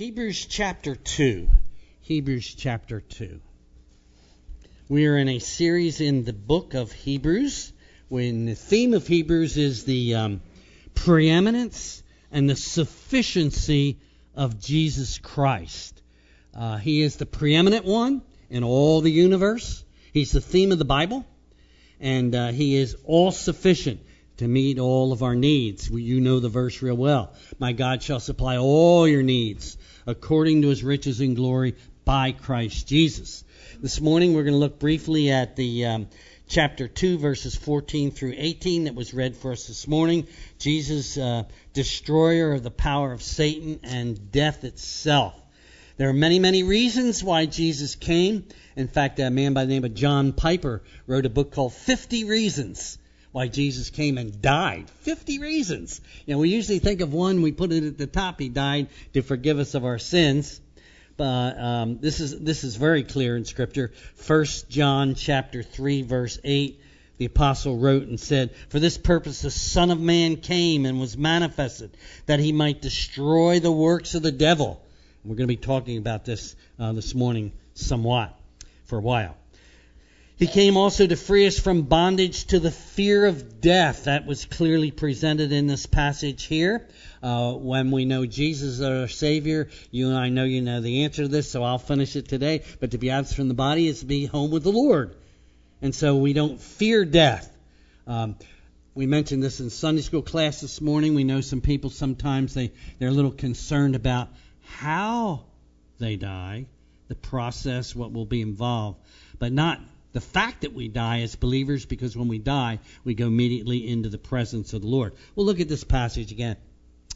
[0.00, 1.46] Hebrews chapter 2.
[2.00, 3.38] Hebrews chapter 2.
[4.88, 7.70] We are in a series in the book of Hebrews
[8.08, 10.40] when the theme of Hebrews is the um,
[10.94, 12.02] preeminence
[12.32, 13.98] and the sufficiency
[14.34, 16.00] of Jesus Christ.
[16.54, 19.84] Uh, he is the preeminent one in all the universe.
[20.14, 21.26] He's the theme of the Bible,
[22.00, 24.00] and uh, he is all sufficient
[24.40, 25.90] to meet all of our needs.
[25.90, 27.34] You know the verse real well.
[27.58, 29.76] My God shall supply all your needs
[30.06, 31.76] according to his riches and glory
[32.06, 33.44] by Christ Jesus.
[33.82, 36.08] This morning we're going to look briefly at the um,
[36.48, 40.26] chapter 2, verses 14 through 18 that was read for us this morning.
[40.58, 41.42] Jesus, uh,
[41.74, 45.38] destroyer of the power of Satan and death itself.
[45.98, 48.46] There are many, many reasons why Jesus came.
[48.74, 52.24] In fact, a man by the name of John Piper wrote a book called 50
[52.24, 52.96] Reasons
[53.32, 54.90] why Jesus came and died.
[55.02, 56.00] 50 reasons.
[56.26, 58.40] You know, we usually think of one, we put it at the top.
[58.40, 60.60] He died to forgive us of our sins.
[61.16, 63.92] But um, this is this is very clear in Scripture.
[64.14, 66.80] First John chapter three verse eight,
[67.18, 71.18] the apostle wrote and said, "For this purpose the Son of Man came and was
[71.18, 74.82] manifested, that he might destroy the works of the devil."
[75.24, 78.34] we're going to be talking about this uh, this morning somewhat
[78.84, 79.36] for a while.
[80.40, 84.04] He came also to free us from bondage to the fear of death.
[84.04, 86.88] That was clearly presented in this passage here.
[87.22, 91.24] Uh, when we know Jesus our Savior, you and I know you know the answer
[91.24, 92.62] to this, so I'll finish it today.
[92.80, 95.14] But to be absent from the body is to be home with the Lord.
[95.82, 97.54] And so we don't fear death.
[98.06, 98.36] Um,
[98.94, 101.14] we mentioned this in Sunday school class this morning.
[101.14, 104.30] We know some people sometimes they, they're a little concerned about
[104.62, 105.44] how
[105.98, 106.64] they die,
[107.08, 109.00] the process, what will be involved,
[109.38, 109.80] but not
[110.12, 114.08] the fact that we die as believers, because when we die, we go immediately into
[114.08, 115.14] the presence of the Lord.
[115.34, 116.56] We'll look at this passage again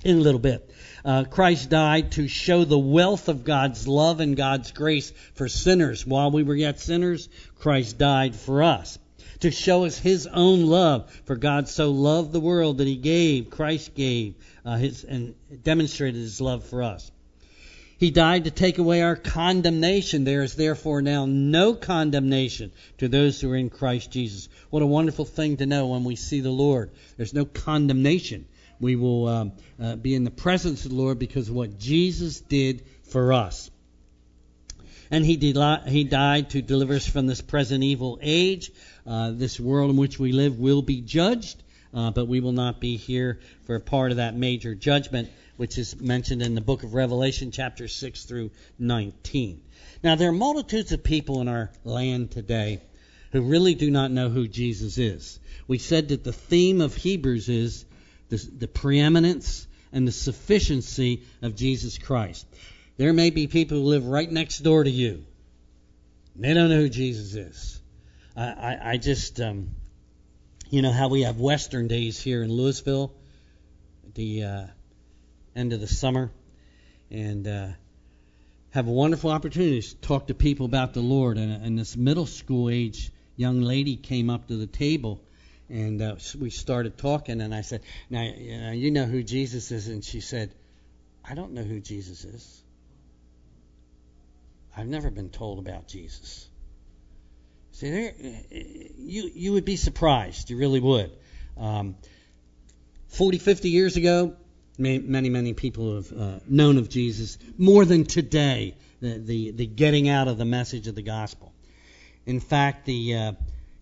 [0.05, 0.71] in a little bit.
[1.05, 6.07] Uh, Christ died to show the wealth of God's love and God's grace for sinners.
[6.07, 7.29] While we were yet sinners,
[7.59, 8.99] Christ died for us.
[9.41, 13.51] To show us His own love, for God so loved the world that He gave,
[13.51, 17.11] Christ gave, uh, his, and demonstrated His love for us.
[18.05, 20.25] He died to take away our condemnation.
[20.25, 24.51] There is therefore now no condemnation to those who are in Christ Jesus.
[24.69, 26.91] What a wonderful thing to know when we see the Lord.
[27.17, 28.45] There's no condemnation.
[28.79, 32.43] We will um, uh, be in the presence of the Lord because of what Jesus
[32.43, 33.71] did for us.
[35.11, 38.71] And he, de- he died to deliver us from this present evil age.
[39.07, 41.63] Uh, this world in which we live will be judged,
[41.95, 45.79] uh, but we will not be here for a part of that major judgment which
[45.79, 49.63] is mentioned in the book of Revelation, chapter 6 through 19.
[50.03, 52.83] Now, there are multitudes of people in our land today
[53.31, 55.39] who really do not know who Jesus is.
[55.67, 57.85] We said that the theme of Hebrews is
[58.29, 62.47] the, the preeminence and the sufficiency of Jesus Christ.
[62.97, 65.25] There may be people who live right next door to you.
[66.37, 67.81] They don't know who Jesus is.
[68.37, 69.71] I, I, I just, um,
[70.75, 73.13] you know how we have Western days here in Louisville.
[74.15, 74.67] The uh,
[75.55, 76.33] end of the summer
[77.13, 77.69] and uh,
[78.71, 81.39] have a wonderful opportunity to talk to people about the Lord.
[81.39, 85.21] And, and this middle school age young lady came up to the table
[85.71, 87.41] and uh, we started talking.
[87.41, 89.87] And I said, now, you know who Jesus is?
[89.87, 90.53] And she said,
[91.25, 92.63] I don't know who Jesus is.
[94.77, 96.49] I've never been told about Jesus.
[97.75, 98.13] See, there,
[98.97, 100.51] you you would be surprised.
[100.51, 101.11] You really would.
[101.57, 101.97] Um,
[103.09, 104.35] 40, 50 years ago,
[104.77, 110.09] Many, many people have uh, known of Jesus more than today, the, the, the, getting
[110.09, 111.53] out of the message of the gospel.
[112.27, 113.33] In fact, the uh,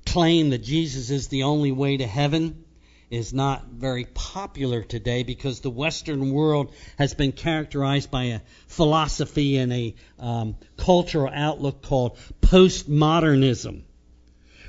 [0.04, 2.62] claim that Jesus is the only way to heaven
[3.10, 9.56] is not very popular today because the Western world has been characterized by a philosophy
[9.56, 12.18] and a um, cultural outlook called
[12.52, 13.82] postmodernism,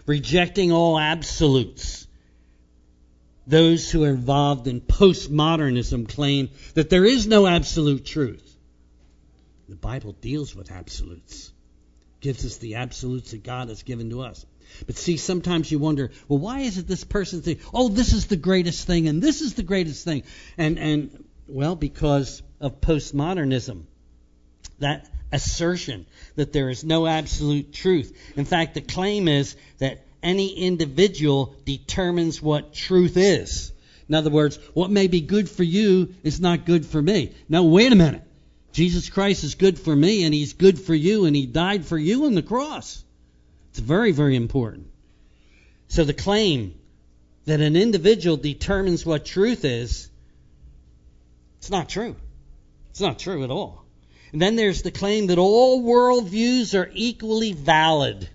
[0.05, 2.07] rejecting all absolutes
[3.45, 8.57] those who are involved in postmodernism claim that there is no absolute truth.
[9.67, 11.51] The Bible deals with absolutes,
[12.21, 14.45] gives us the absolutes that God has given to us.
[14.85, 18.27] But see, sometimes you wonder, well, why is it this person think, oh, this is
[18.27, 20.23] the greatest thing and this is the greatest thing?
[20.57, 23.83] And and well, because of postmodernism.
[24.79, 28.15] That assertion that there is no absolute truth.
[28.37, 33.73] In fact, the claim is that any individual determines what truth is.
[34.07, 37.33] In other words, what may be good for you is not good for me.
[37.49, 38.23] Now, wait a minute.
[38.71, 41.97] Jesus Christ is good for me, and He's good for you, and He died for
[41.97, 43.03] you on the cross.
[43.71, 44.87] It's very, very important.
[45.87, 46.75] So the claim
[47.45, 50.09] that an individual determines what truth is,
[51.59, 52.15] it's not true.
[52.91, 53.82] It's not true at all.
[54.33, 58.27] And then there's the claim that all worldviews are equally valid.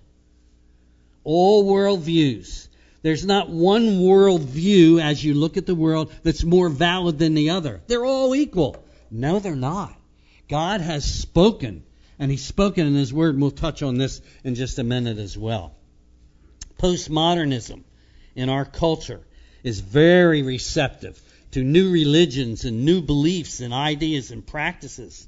[1.25, 2.69] All worldviews.
[3.01, 7.51] There's not one worldview as you look at the world that's more valid than the
[7.51, 7.81] other.
[7.87, 8.81] They're all equal.
[9.11, 9.93] No, they're not.
[10.47, 11.83] God has spoken,
[12.17, 15.17] and He's spoken in His Word, and we'll touch on this in just a minute
[15.17, 15.75] as well.
[16.79, 17.83] Postmodernism
[18.35, 19.21] in our culture
[19.63, 21.21] is very receptive
[21.51, 25.27] to new religions and new beliefs and ideas and practices.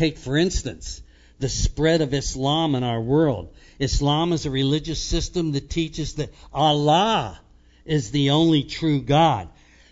[0.00, 1.02] Take, for instance,
[1.40, 3.52] the spread of Islam in our world.
[3.78, 7.38] Islam is a religious system that teaches that Allah
[7.84, 9.50] is the only true God.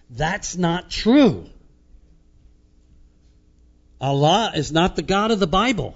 [0.09, 1.51] That's not true.
[4.01, 5.95] Allah is not the God of the Bible.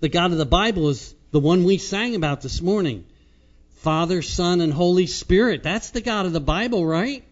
[0.00, 3.04] The God of the Bible is the one we sang about this morning
[3.80, 5.62] Father, Son, and Holy Spirit.
[5.62, 7.22] That's the God of the Bible, right?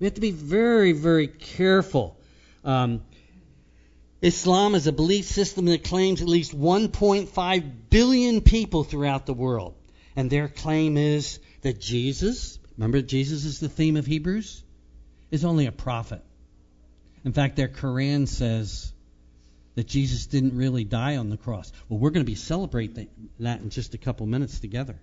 [0.00, 2.14] We have to be very, very careful.
[2.62, 3.00] Um,
[4.20, 9.74] Islam is a belief system that claims at least 1.5 billion people throughout the world.
[10.16, 14.62] And their claim is that Jesus, remember Jesus is the theme of Hebrews,
[15.30, 16.22] is only a prophet.
[17.24, 18.92] In fact, their Quran says
[19.76, 21.70] that Jesus didn't really die on the cross.
[21.88, 24.98] Well, we're going to be celebrating that in just a couple minutes together.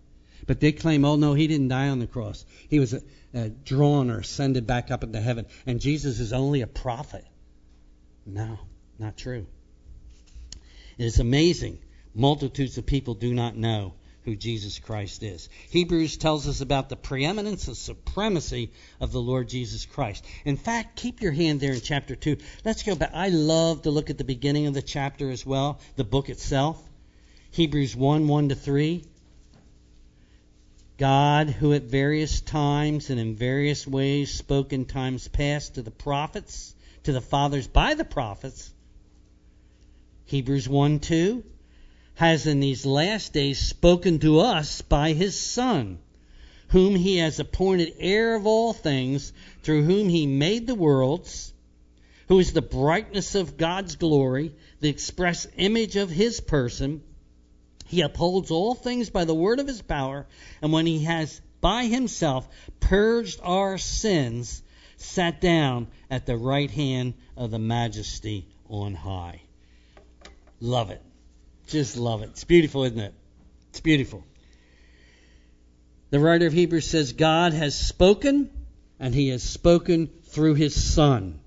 [0.48, 2.46] But they claim, oh no, he didn't die on the cross.
[2.70, 3.00] He was uh,
[3.34, 7.26] uh, drawn or ascended back up into heaven, and Jesus is only a prophet.
[8.26, 8.60] No,
[9.00, 9.46] not true.
[10.98, 11.80] It is amazing.
[12.14, 13.94] Multitudes of people do not know
[14.26, 15.50] who Jesus Christ is.
[15.70, 20.26] Hebrews tells us about the preeminence and supremacy of the Lord Jesus Christ.
[20.46, 22.38] In fact, keep your hand there in chapter 2.
[22.64, 23.12] Let's go back.
[23.14, 26.82] I love to look at the beginning of the chapter as well, the book itself.
[27.52, 29.04] Hebrews 1 1 to 3.
[30.98, 35.92] God, who at various times and in various ways spoke in times past to the
[35.92, 38.74] prophets, to the fathers by the prophets,
[40.28, 41.44] Hebrews 1 2,
[42.16, 46.00] has in these last days spoken to us by his Son,
[46.70, 49.32] whom he has appointed heir of all things,
[49.62, 51.54] through whom he made the worlds,
[52.28, 57.04] who is the brightness of God's glory, the express image of his person.
[57.86, 60.26] He upholds all things by the word of his power,
[60.60, 62.50] and when he has by himself
[62.80, 64.64] purged our sins,
[64.98, 69.42] sat down at the right hand of the majesty on high.
[70.66, 71.02] Love it.
[71.68, 72.30] Just love it.
[72.32, 73.14] It's beautiful, isn't it?
[73.70, 74.24] It's beautiful.
[76.10, 78.50] The writer of Hebrews says, God has spoken,
[79.00, 81.40] and he has spoken through his Son.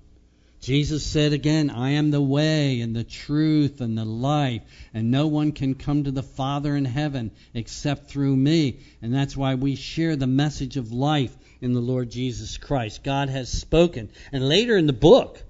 [0.61, 4.61] Jesus said again, I am the way and the truth and the life,
[4.93, 8.79] and no one can come to the Father in heaven except through me.
[9.01, 13.03] And that's why we share the message of life in the Lord Jesus Christ.
[13.03, 14.11] God has spoken.
[14.31, 15.43] And later in the book,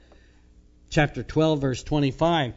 [0.89, 2.53] chapter 12, verse 25,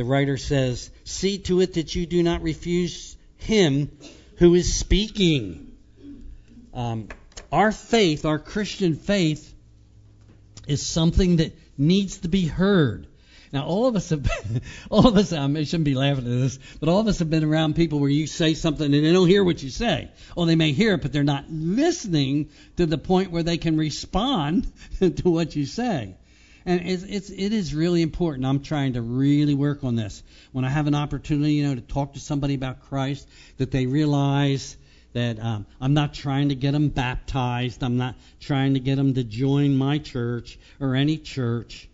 [0.00, 3.90] the writer says, See to it that you do not refuse him
[4.38, 5.76] who is speaking.
[6.72, 7.08] Um,
[7.52, 9.54] our faith, our Christian faith,
[10.66, 13.08] is something that needs to be heard.
[13.52, 16.58] Now, all of us have, been, all of us, I shouldn't be laughing at this,
[16.78, 19.28] but all of us have been around people where you say something and they don't
[19.28, 20.10] hear what you say.
[20.34, 22.48] Or they may hear it, but they're not listening
[22.78, 26.16] to the point where they can respond to what you say.
[26.70, 28.46] And it's, it's, it is really important.
[28.46, 30.22] I'm trying to really work on this.
[30.52, 33.86] When I have an opportunity, you know, to talk to somebody about Christ, that they
[33.86, 34.76] realize
[35.12, 37.82] that um, I'm not trying to get them baptized.
[37.82, 41.88] I'm not trying to get them to join my church or any church.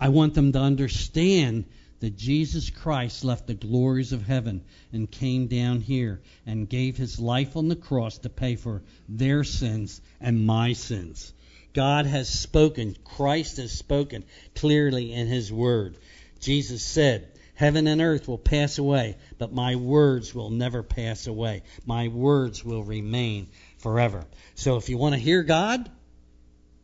[0.00, 1.66] I want them to understand
[2.00, 4.64] that Jesus Christ left the glories of heaven
[4.94, 8.80] and came down here and gave his life on the cross to pay for
[9.10, 11.34] their sins and my sins.
[11.72, 14.24] God has spoken, Christ has spoken
[14.54, 15.96] clearly in his word.
[16.40, 21.62] Jesus said, Heaven and earth will pass away, but my words will never pass away.
[21.84, 23.48] My words will remain
[23.78, 24.24] forever.
[24.54, 25.90] So if you want to hear God,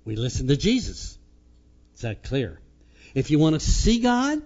[0.05, 1.17] we listen to Jesus.
[1.95, 2.61] Is that clear?
[3.15, 4.43] If you want to see God,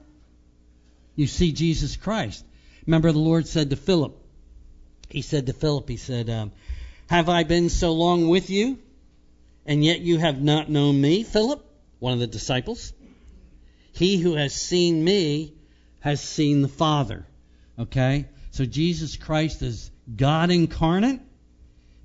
[1.16, 2.44] you see Jesus Christ.
[2.86, 4.16] Remember, the Lord said to Philip,
[5.08, 6.52] He said to Philip, He said, um,
[7.08, 8.78] Have I been so long with you,
[9.66, 11.64] and yet you have not known me, Philip,
[11.98, 12.92] one of the disciples?
[13.92, 15.54] He who has seen me
[16.00, 17.26] has seen the Father.
[17.78, 18.26] Okay?
[18.52, 21.20] So Jesus Christ is God incarnate.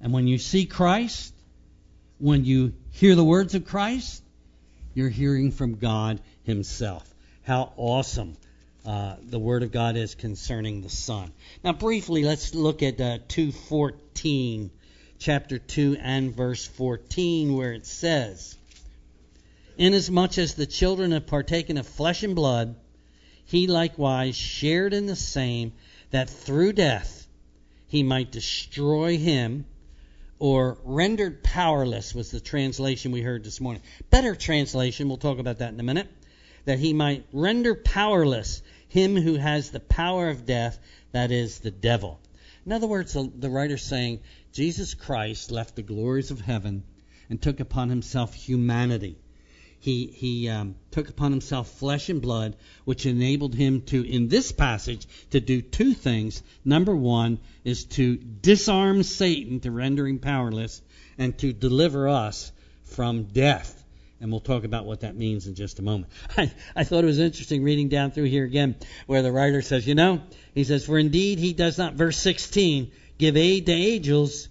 [0.01, 1.33] And when you see Christ,
[2.19, 4.24] when you hear the words of Christ,
[4.93, 7.09] you're hearing from God Himself.
[7.43, 8.35] How awesome
[8.85, 11.31] uh, the Word of God is concerning the Son.
[11.63, 14.71] Now, briefly, let's look at uh, 214,
[15.25, 18.55] chapter 2 and verse 14, where it says,
[19.75, 22.75] Inasmuch as the children have partaken of flesh and blood,
[23.44, 25.74] he likewise shared in the same,
[26.12, 27.25] that through death
[27.88, 29.65] he might destroy him,
[30.38, 33.82] or rendered powerless was the translation we heard this morning.
[34.12, 36.08] Better translation, we'll talk about that in a minute,
[36.65, 40.77] that he might render powerless him who has the power of death,
[41.13, 42.20] that is, the devil.
[42.65, 46.84] In other words, the, the writer's saying Jesus Christ left the glories of heaven
[47.29, 49.17] and took upon himself humanity.
[49.79, 52.55] He, he um, took upon himself flesh and blood,
[52.86, 56.41] which enabled him to, in this passage, to do two things.
[56.63, 60.81] Number one is to disarm Satan, to render him powerless,
[61.19, 62.51] and to deliver us
[62.86, 63.85] from death.
[64.25, 66.12] And we'll talk about what that means in just a moment.
[66.36, 68.74] I, I thought it was interesting reading down through here again,
[69.05, 70.20] where the writer says, you know,
[70.55, 74.50] he says, For indeed he does not, verse 16, give aid to angels,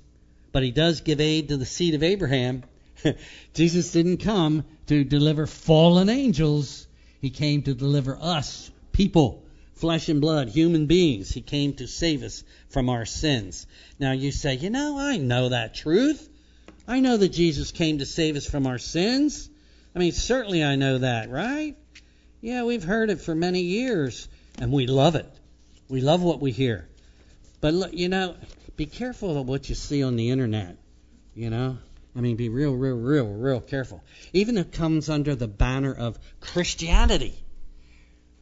[0.52, 2.62] but he does give aid to the seed of Abraham.
[3.54, 6.87] Jesus didn't come to deliver fallen angels.
[7.21, 11.33] He came to deliver us, people, flesh and blood, human beings.
[11.33, 13.66] He came to save us from our sins.
[13.99, 16.28] Now you say, you know, I know that truth.
[16.87, 19.50] I know that Jesus came to save us from our sins.
[19.95, 21.77] I mean, certainly I know that, right?
[22.41, 25.31] Yeah, we've heard it for many years, and we love it.
[25.89, 26.89] We love what we hear.
[27.61, 28.37] But, look, you know,
[28.77, 30.77] be careful of what you see on the internet,
[31.35, 31.79] you know?
[32.17, 34.03] I mean, be real, real, real, real careful.
[34.33, 37.35] Even if it comes under the banner of Christianity.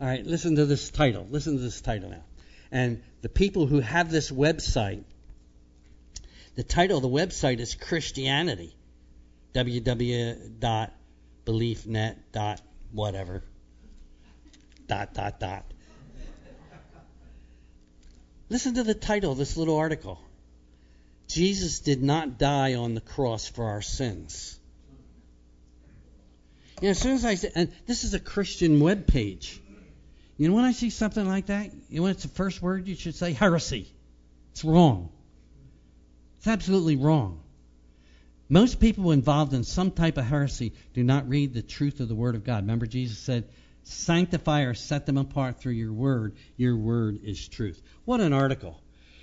[0.01, 1.27] All right, listen to this title.
[1.31, 2.25] Listen to this title now.
[2.71, 5.05] And the people who have this website,
[6.55, 8.75] the title of the website is Christianity.
[11.47, 12.61] www.beliefnet.
[12.93, 13.43] whatever.
[14.87, 15.65] Dot, dot, dot.
[18.49, 20.21] Listen to the title of this little article.
[21.27, 24.59] Jesus did not die on the cross for our sins.
[26.81, 29.59] You know, as soon as I say, and this is a Christian web page.
[30.37, 32.95] You know, when I see something like that, you know, it's the first word you
[32.95, 33.33] should say?
[33.33, 33.87] Heresy.
[34.51, 35.11] It's wrong.
[36.39, 37.41] It's absolutely wrong.
[38.49, 42.15] Most people involved in some type of heresy do not read the truth of the
[42.15, 42.65] Word of God.
[42.65, 43.45] Remember, Jesus said,
[43.85, 46.37] Sanctify or set them apart through your Word.
[46.57, 47.83] Your Word is truth.
[48.05, 48.81] What an article.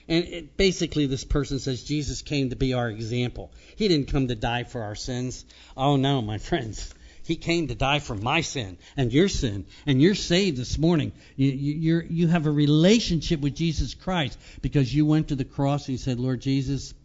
[0.07, 3.51] And it, basically, this person says Jesus came to be our example.
[3.75, 5.45] He didn't come to die for our sins.
[5.77, 6.93] Oh, no, my friends.
[7.29, 11.11] He came to die for my sin and your sin, and you're saved this morning.
[11.35, 15.87] You, you, you have a relationship with Jesus Christ because you went to the cross
[15.87, 16.95] and you said, Lord Jesus,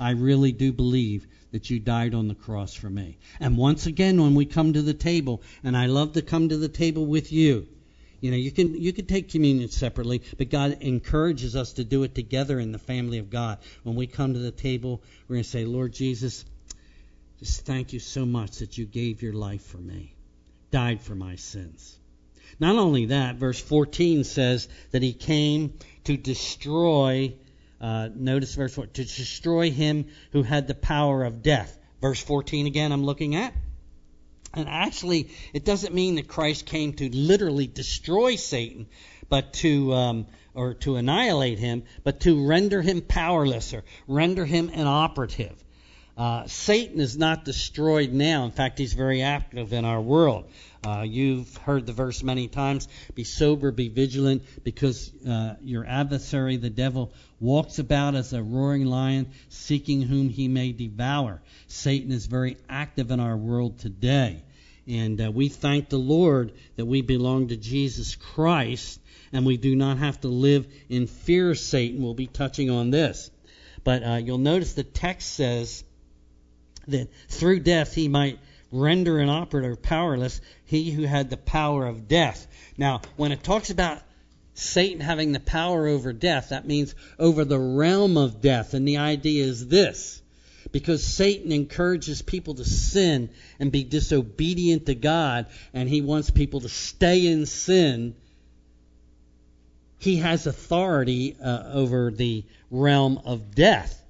[0.00, 3.16] I really do believe that you died on the cross for me.
[3.38, 6.56] And once again, when we come to the table, and I love to come to
[6.56, 7.68] the table with you,
[8.20, 12.02] you know, you can you can take communion separately, but God encourages us to do
[12.02, 13.58] it together in the family of God.
[13.84, 16.44] When we come to the table, we're going to say, Lord Jesus,
[17.38, 20.16] just thank you so much that you gave your life for me,
[20.72, 21.96] died for my sins.
[22.58, 27.34] Not only that, verse 14 says that he came to destroy.
[27.80, 31.76] Uh, notice verse 4 to destroy him who had the power of death.
[32.00, 33.54] Verse 14 again, I'm looking at.
[34.54, 38.86] And actually, it doesn't mean that Christ came to literally destroy Satan,
[39.28, 44.70] but to um, or to annihilate him, but to render him powerless or render him
[44.70, 45.62] inoperative.
[46.16, 48.44] Uh, Satan is not destroyed now.
[48.44, 50.44] In fact, he's very active in our world.
[50.86, 56.56] Uh, you've heard the verse many times be sober, be vigilant, because uh, your adversary,
[56.56, 61.42] the devil, walks about as a roaring lion, seeking whom he may devour.
[61.66, 64.42] Satan is very active in our world today.
[64.86, 69.00] And uh, we thank the Lord that we belong to Jesus Christ
[69.32, 72.02] and we do not have to live in fear of Satan.
[72.02, 73.30] We'll be touching on this.
[73.82, 75.82] But uh, you'll notice the text says
[76.88, 78.38] that through death he might
[78.70, 82.46] render an inoperative powerless he who had the power of death.
[82.76, 84.02] Now, when it talks about
[84.54, 88.74] Satan having the power over death, that means over the realm of death.
[88.74, 90.22] And the idea is this
[90.72, 96.60] because Satan encourages people to sin and be disobedient to God, and he wants people
[96.62, 98.16] to stay in sin.
[99.98, 104.03] He has authority uh, over the realm of death.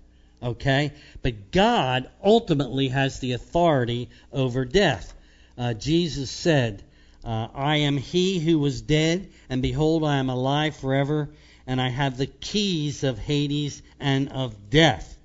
[0.45, 0.93] Okay?
[1.23, 5.13] But God ultimately has the authority over death.
[5.57, 6.83] Uh, Jesus said,
[7.25, 11.31] uh, I am he who was dead, and behold, I am alive forever,
[11.67, 15.17] and I have the keys of Hades and of death.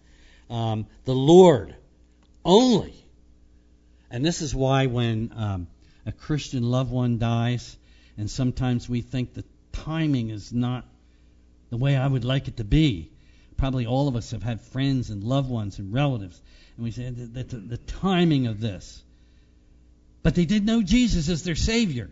[0.50, 1.76] Um, the Lord
[2.46, 2.94] only.
[4.10, 5.68] And this is why when um,
[6.06, 7.76] a Christian loved one dies,
[8.18, 10.86] and sometimes we think the timing is not
[11.70, 13.12] the way I would like it to be,
[13.60, 16.42] probably all of us have had friends and loved ones and relatives,
[16.78, 19.04] and we say that the, the timing of this.
[20.24, 22.10] But they did know Jesus as their Savior.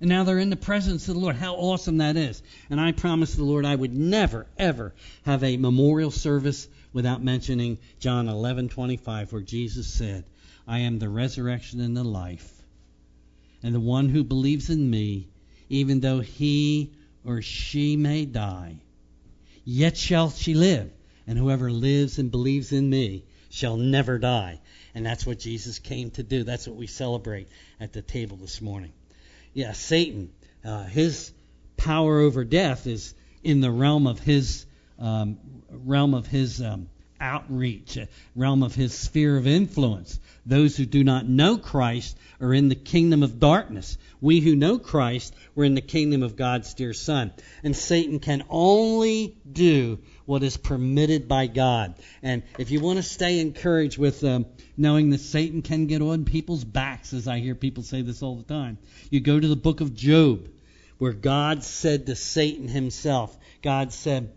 [0.00, 1.36] And now they're in the presence of the Lord.
[1.36, 2.42] How awesome that is.
[2.68, 4.92] And I promised the Lord I would never, ever
[5.24, 10.24] have a memorial service without mentioning John 11:25 where Jesus said,
[10.66, 12.52] "I am the resurrection and the life.
[13.62, 15.28] And the one who believes in me,
[15.68, 16.90] even though he
[17.24, 18.80] or she may die,
[19.64, 20.90] yet shall she live.
[21.26, 24.60] And whoever lives and believes in me shall never die."
[24.94, 26.42] And that's what Jesus came to do.
[26.42, 27.48] That's what we celebrate
[27.80, 28.92] at the table this morning
[29.54, 30.30] yeah, Satan,
[30.64, 31.32] uh, his
[31.76, 34.66] power over death is in the realm of his
[34.98, 35.38] um,
[35.70, 36.88] realm of his um,
[37.22, 37.96] outreach,
[38.36, 40.18] realm of his sphere of influence.
[40.44, 43.96] Those who do not know Christ are in the kingdom of darkness.
[44.20, 47.32] We who know Christ, we're in the kingdom of God's dear Son.
[47.62, 51.94] And Satan can only do what is permitted by God.
[52.22, 56.24] And if you want to stay encouraged with um, knowing that Satan can get on
[56.24, 58.78] people's backs, as I hear people say this all the time,
[59.10, 60.48] you go to the book of Job,
[60.98, 64.32] where God said to Satan himself, God said,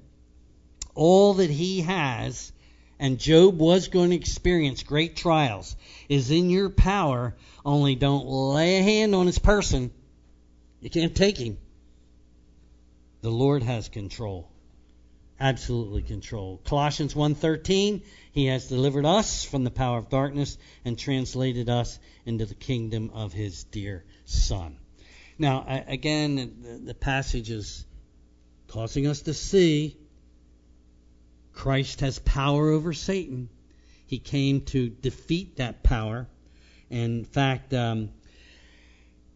[0.96, 2.51] all that he has,
[2.99, 5.75] and Job was going to experience great trials,
[6.09, 9.91] is in your power, only don't lay a hand on his person.
[10.81, 11.57] You can't take him.
[13.21, 14.49] The Lord has control
[15.39, 16.61] absolutely control.
[16.63, 22.45] Colossians 1:13, he has delivered us from the power of darkness and translated us into
[22.45, 24.77] the kingdom of his dear son.
[25.37, 27.85] Now, again, the passage is
[28.67, 29.97] causing us to see
[31.55, 33.50] Christ has power over Satan.
[34.05, 36.27] He came to defeat that power.
[36.91, 38.09] In fact, um,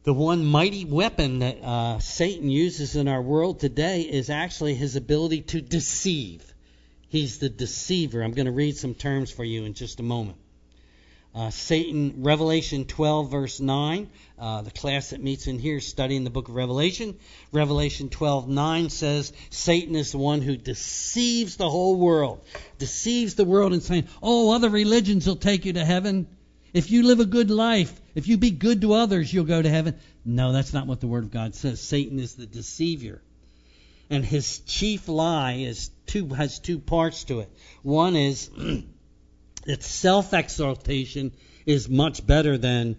[0.03, 4.95] the one mighty weapon that uh, Satan uses in our world today is actually his
[4.95, 6.53] ability to deceive.
[7.07, 8.21] He's the deceiver.
[8.21, 10.37] I'm going to read some terms for you in just a moment.
[11.33, 14.09] Uh, Satan, Revelation 12, verse 9.
[14.39, 17.15] Uh, the class that meets in here studying the book of Revelation.
[17.51, 22.43] Revelation 12, 9 says Satan is the one who deceives the whole world.
[22.79, 26.27] Deceives the world and saying, oh, other religions will take you to heaven.
[26.73, 29.69] If you live a good life, if you be good to others, you'll go to
[29.69, 29.95] heaven.
[30.25, 31.79] No, that's not what the Word of God says.
[31.79, 33.21] Satan is the deceiver.
[34.09, 37.51] And his chief lie is two, has two parts to it.
[37.83, 38.49] One is
[39.65, 41.31] that self exaltation
[41.65, 42.97] is much better than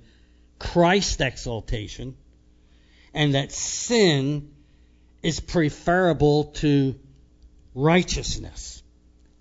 [0.59, 2.17] Christ exaltation,
[3.15, 4.53] and that sin
[5.23, 6.95] is preferable to
[7.75, 8.83] righteousness.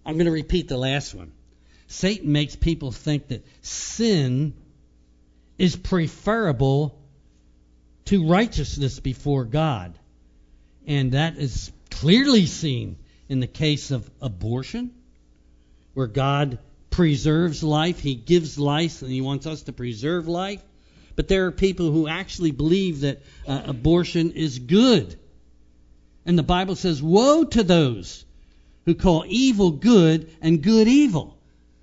[0.05, 1.31] I'm going to repeat the last one.
[1.87, 4.53] Satan makes people think that sin
[5.57, 6.99] is preferable
[8.05, 9.97] to righteousness before God.
[10.87, 14.91] And that is clearly seen in the case of abortion,
[15.93, 16.57] where God
[16.89, 20.61] preserves life, He gives life, and He wants us to preserve life.
[21.15, 25.19] But there are people who actually believe that uh, abortion is good.
[26.25, 28.25] And the Bible says, Woe to those
[28.85, 31.37] who call evil good and good evil.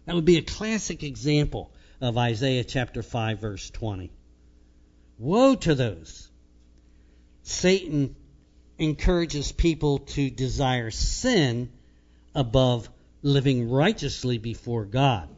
[0.07, 4.11] That would be a classic example of Isaiah chapter 5, verse 20.
[5.19, 6.29] Woe to those.
[7.43, 8.17] Satan
[8.79, 11.71] encourages people to desire sin
[12.35, 12.89] above
[13.27, 15.29] living righteously before God.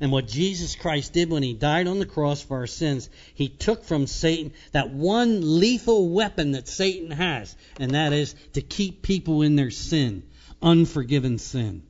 [0.00, 3.48] And what Jesus Christ did when he died on the cross for our sins, he
[3.48, 9.02] took from Satan that one lethal weapon that Satan has, and that is to keep
[9.02, 10.22] people in their sin,
[10.60, 11.82] unforgiven sin.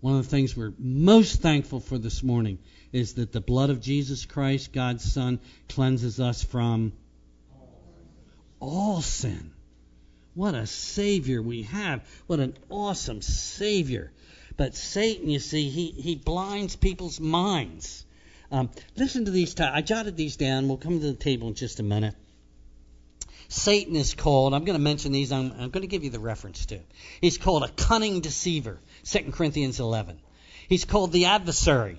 [0.00, 2.58] One of the things we're most thankful for this morning
[2.92, 6.92] is that the blood of Jesus Christ, God's Son, cleanses us from
[8.60, 9.52] all sin.
[10.36, 12.06] What a Savior we have.
[12.26, 14.12] What an awesome Savior.
[14.58, 18.04] But Satan, you see, he, he blinds people's minds.
[18.52, 19.54] Um, listen to these.
[19.54, 20.68] T- I jotted these down.
[20.68, 22.14] We'll come to the table in just a minute.
[23.48, 26.20] Satan is called, I'm going to mention these, I'm, I'm going to give you the
[26.20, 26.80] reference to.
[27.22, 30.20] He's called a cunning deceiver, 2 Corinthians 11.
[30.68, 31.98] He's called the adversary,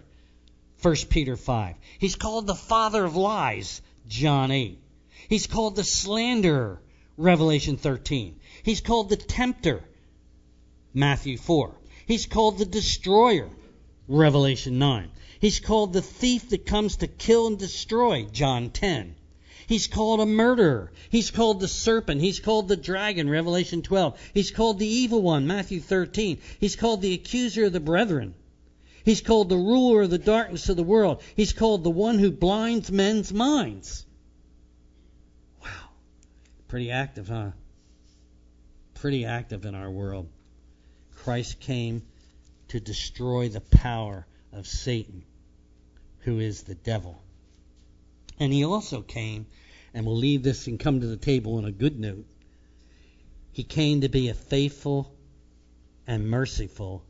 [0.84, 1.76] 1 Peter 5.
[1.98, 4.80] He's called the father of lies, John 8.
[5.28, 6.82] He's called the slanderer,
[7.18, 8.40] Revelation 13.
[8.62, 9.84] He's called the tempter,
[10.94, 11.74] Matthew 4.
[12.06, 13.50] He's called the destroyer,
[14.08, 15.10] Revelation 9.
[15.40, 19.16] He's called the thief that comes to kill and destroy, John 10.
[19.68, 20.92] He's called a murderer.
[21.10, 22.22] He's called the serpent.
[22.22, 24.18] He's called the dragon, Revelation 12.
[24.34, 26.38] He's called the evil one, Matthew 13.
[26.60, 28.34] He's called the accuser of the brethren.
[29.04, 31.22] He's called the ruler of the darkness of the world.
[31.36, 34.06] He's called the one who blinds men's minds.
[36.68, 37.52] Pretty active, huh?
[38.96, 40.28] Pretty active in our world.
[41.16, 42.04] Christ came
[42.70, 45.24] to destroy the power of Satan,
[46.20, 47.22] who is the devil.
[48.40, 49.46] And he also came
[49.94, 52.26] and we'll leave this and come to the table on a good note.
[53.52, 55.16] He came to be a faithful
[56.06, 57.04] and merciful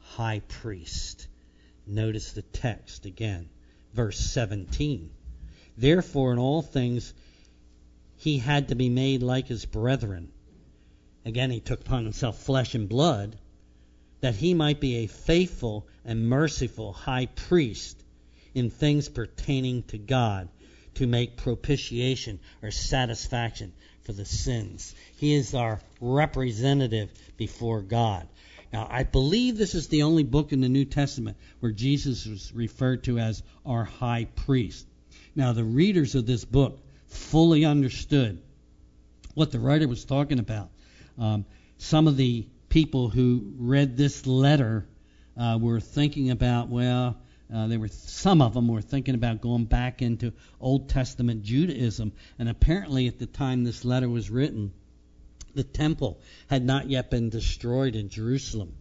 [0.00, 1.26] high priest.
[1.86, 3.48] Notice the text again,
[3.94, 5.10] verse 17.
[5.76, 7.14] Therefore, in all things,
[8.24, 10.32] he had to be made like his brethren.
[11.26, 13.36] Again, he took upon himself flesh and blood,
[14.22, 18.02] that he might be a faithful and merciful high priest
[18.54, 20.48] in things pertaining to God,
[20.94, 24.94] to make propitiation or satisfaction for the sins.
[25.18, 28.26] He is our representative before God.
[28.72, 32.54] Now, I believe this is the only book in the New Testament where Jesus is
[32.54, 34.86] referred to as our high priest.
[35.36, 36.80] Now, the readers of this book
[37.14, 38.40] fully understood
[39.34, 40.70] what the writer was talking about.
[41.18, 41.44] Um,
[41.78, 44.86] some of the people who read this letter
[45.36, 47.16] uh, were thinking about, well,
[47.54, 52.48] uh, were some of them were thinking about going back into Old Testament Judaism, and
[52.48, 54.72] apparently at the time this letter was written,
[55.54, 58.74] the temple had not yet been destroyed in Jerusalem.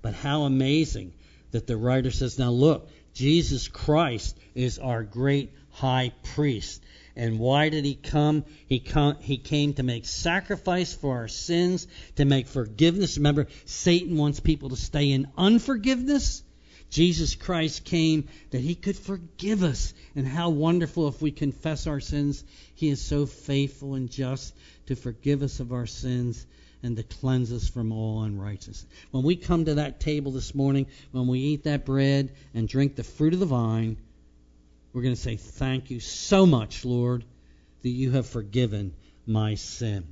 [0.00, 1.12] But how amazing
[1.50, 6.82] that the writer says, now look, Jesus Christ is our great high priest.
[7.18, 8.44] And why did he come?
[8.68, 9.16] He, come?
[9.20, 13.18] he came to make sacrifice for our sins, to make forgiveness.
[13.18, 16.44] Remember, Satan wants people to stay in unforgiveness.
[16.90, 19.92] Jesus Christ came that he could forgive us.
[20.14, 22.44] And how wonderful if we confess our sins.
[22.76, 24.54] He is so faithful and just
[24.86, 26.46] to forgive us of our sins
[26.84, 28.86] and to cleanse us from all unrighteousness.
[29.10, 32.94] When we come to that table this morning, when we eat that bread and drink
[32.94, 33.96] the fruit of the vine,
[34.92, 37.24] we're going to say, Thank you so much, Lord,
[37.82, 38.94] that you have forgiven
[39.26, 40.06] my sin.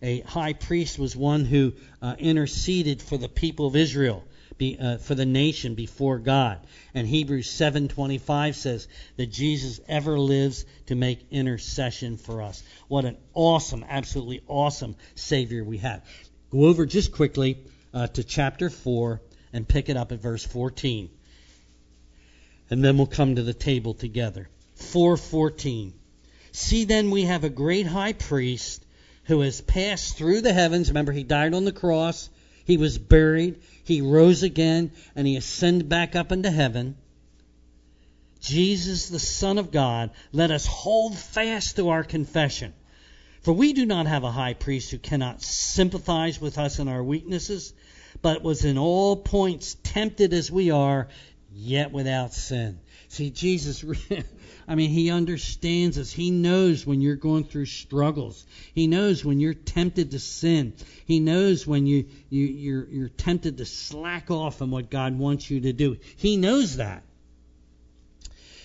[0.00, 4.24] A high priest was one who uh, interceded for the people of Israel
[4.58, 6.58] be, uh, for the nation before God.
[6.94, 12.62] And Hebrews 7:25 says that Jesus ever lives to make intercession for us.
[12.88, 16.04] What an awesome, absolutely awesome Savior we have.
[16.50, 17.58] Go over just quickly
[17.94, 19.20] uh, to chapter 4
[19.52, 21.10] and pick it up at verse 14.
[22.72, 24.48] And then we'll come to the table together.
[24.78, 25.92] 4:14.
[26.52, 28.82] See then we have a great high priest
[29.24, 30.88] who has passed through the heavens.
[30.88, 32.30] Remember he died on the cross
[32.64, 33.60] he was buried.
[33.84, 36.96] He rose again and he ascended back up into heaven.
[38.40, 42.72] Jesus, the Son of God, let us hold fast to our confession.
[43.42, 47.04] For we do not have a high priest who cannot sympathize with us in our
[47.04, 47.74] weaknesses,
[48.22, 51.08] but was in all points tempted as we are,
[51.54, 52.80] yet without sin.
[53.08, 53.84] See, Jesus,
[54.68, 56.10] I mean, He understands us.
[56.10, 58.44] He knows when you're going through struggles.
[58.74, 60.74] He knows when you're tempted to sin.
[61.04, 65.50] He knows when you, you, you're, you're tempted to slack off on what God wants
[65.50, 65.98] you to do.
[66.16, 67.02] He knows that.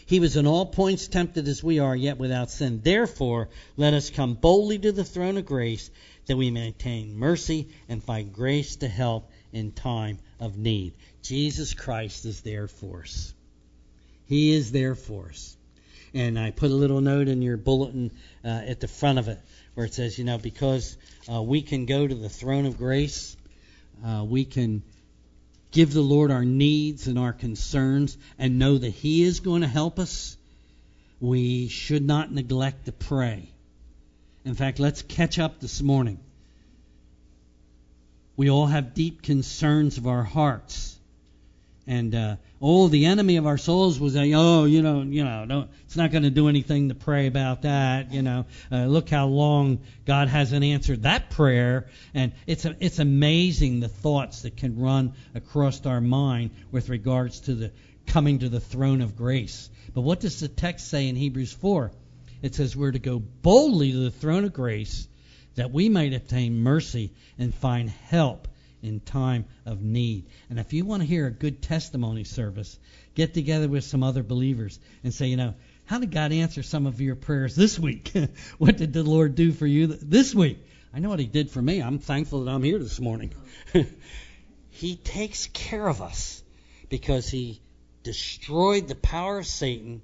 [0.08, 2.80] He was in all points tempted as we are, yet without sin.
[2.82, 5.92] Therefore, let us come boldly to the throne of grace
[6.28, 10.94] that we may obtain mercy and find grace to help in time of need.
[11.22, 13.34] Jesus Christ is there for us.
[14.26, 15.56] He is there for us.
[16.14, 18.12] And I put a little note in your bulletin
[18.44, 19.40] uh, at the front of it
[19.74, 20.98] where it says, you know, because
[21.32, 23.38] uh, we can go to the throne of grace,
[24.06, 24.82] uh, we can
[25.72, 29.68] give the Lord our needs and our concerns and know that He is going to
[29.68, 30.36] help us.
[31.20, 33.50] We should not neglect to pray.
[34.46, 36.20] In fact, let's catch up this morning.
[38.38, 40.98] We all have deep concerns of our hearts
[41.88, 45.46] and uh, oh, the enemy of our souls was saying, oh, you know, you know,
[45.46, 48.12] no, it's not going to do anything to pray about that.
[48.12, 53.00] You know, uh, look how long God hasn't answered that prayer, and it's a, it's
[53.00, 57.72] amazing the thoughts that can run across our mind with regards to the
[58.06, 59.70] coming to the throne of grace.
[59.94, 61.92] But what does the text say in Hebrews 4?
[62.42, 65.08] It says we're to go boldly to the throne of grace
[65.58, 68.48] that we might obtain mercy and find help
[68.82, 70.26] in time of need.
[70.50, 72.80] And if you want to hear a good testimony service,
[73.16, 76.86] get together with some other believers and say, you know, how did God answer some
[76.86, 78.12] of your prayers this week?
[78.58, 80.60] what did the Lord do for you this week?
[80.94, 81.82] I know what He did for me.
[81.82, 83.34] I'm thankful that I'm here this morning.
[84.70, 86.44] he takes care of us
[86.90, 87.62] because He
[88.04, 90.02] destroyed the power of Satan.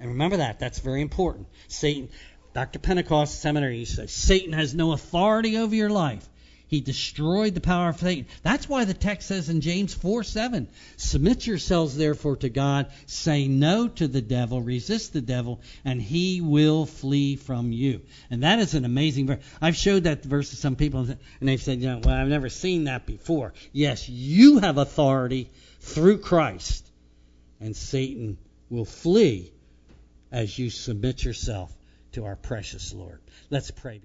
[0.00, 1.46] And remember that, that's very important.
[1.66, 2.08] Satan,
[2.58, 2.80] Dr.
[2.80, 6.28] Pentecost Seminary, he says, Satan has no authority over your life.
[6.66, 8.26] He destroyed the power of Satan.
[8.42, 10.66] That's why the text says in James 4 7,
[10.96, 16.40] Submit yourselves therefore to God, say no to the devil, resist the devil, and he
[16.40, 18.00] will flee from you.
[18.28, 19.44] And that is an amazing verse.
[19.62, 21.18] I've showed that verse to some people, and
[21.48, 23.52] they've said, you know, well, I've never seen that before.
[23.72, 26.84] Yes, you have authority through Christ,
[27.60, 28.36] and Satan
[28.68, 29.52] will flee
[30.32, 31.72] as you submit yourself
[32.18, 33.20] to our precious Lord.
[33.48, 34.00] Let's pray.